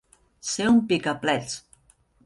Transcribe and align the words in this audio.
Ser 0.51 0.67
un 0.71 0.81
picaplets. 0.93 1.63